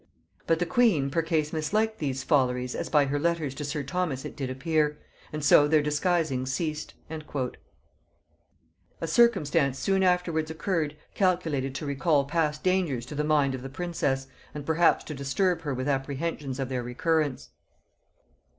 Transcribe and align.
But 0.47 0.57
the 0.57 0.65
queen 0.65 1.11
percase 1.11 1.51
misliked 1.53 1.99
these 1.99 2.23
folleries 2.23 2.73
as 2.73 2.89
by 2.89 3.05
her 3.05 3.19
letters 3.19 3.53
to 3.53 3.63
sir 3.63 3.83
Thomas 3.83 4.25
it 4.25 4.35
did 4.35 4.49
appear; 4.49 4.97
and 5.31 5.43
so 5.45 5.67
their 5.67 5.83
disguisings 5.83 6.51
ceased." 6.51 6.95
[Note 7.07 7.27
29: 7.29 7.51
See 7.51 7.51
Nichols's 9.07 9.15
"Progresses," 9.15 9.15
vol. 9.15 9.25
i. 9.25 9.29
p. 9.29 9.39
19.] 9.61 9.67
A 9.69 9.77
circumstance 9.77 9.77
soon 9.79 10.01
afterwards 10.01 10.49
occurred 10.49 10.97
calculated 11.13 11.75
to 11.75 11.85
recall 11.85 12.25
past 12.25 12.63
dangers 12.63 13.05
to 13.05 13.13
the 13.13 13.23
mind 13.23 13.53
of 13.53 13.61
the 13.61 13.69
princess, 13.69 14.25
and 14.55 14.65
perhaps 14.65 15.03
to 15.03 15.13
disturb 15.13 15.61
her 15.61 15.75
with 15.75 15.87
apprehensions 15.87 16.59
of 16.59 16.69
their 16.69 16.81
recurrence. 16.81 17.49